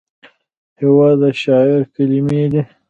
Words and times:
هېواد 0.79 1.15
د 1.21 1.23
شاعر 1.43 1.81
کلمې 1.95 2.43
دي. 2.51 2.61